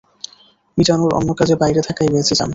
[0.77, 2.49] মিজানুর অন্য কাজে বাইরে থাকায় বেঁচে যান।